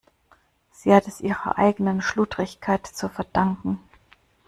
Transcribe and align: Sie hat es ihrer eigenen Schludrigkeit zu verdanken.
Sie 0.71 0.95
hat 0.95 1.07
es 1.07 1.21
ihrer 1.21 1.59
eigenen 1.59 2.01
Schludrigkeit 2.01 2.87
zu 2.87 3.07
verdanken. 3.07 3.79